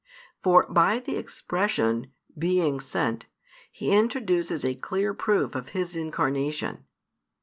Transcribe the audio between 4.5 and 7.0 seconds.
a clear proof of His Incarnation.